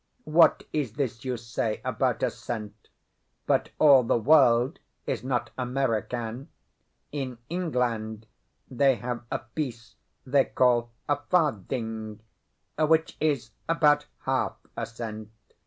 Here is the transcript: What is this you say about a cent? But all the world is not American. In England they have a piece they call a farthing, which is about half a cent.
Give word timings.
What 0.25 0.63
is 0.73 0.93
this 0.93 1.23
you 1.25 1.37
say 1.37 1.79
about 1.85 2.23
a 2.23 2.31
cent? 2.31 2.89
But 3.45 3.69
all 3.77 4.01
the 4.01 4.17
world 4.17 4.79
is 5.05 5.23
not 5.23 5.51
American. 5.59 6.49
In 7.11 7.37
England 7.49 8.25
they 8.67 8.95
have 8.95 9.23
a 9.31 9.37
piece 9.37 9.97
they 10.25 10.45
call 10.45 10.89
a 11.07 11.17
farthing, 11.29 12.19
which 12.79 13.15
is 13.19 13.51
about 13.69 14.07
half 14.21 14.55
a 14.75 14.87
cent. 14.87 15.29